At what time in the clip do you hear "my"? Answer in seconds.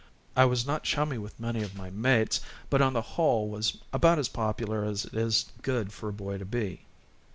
1.75-1.91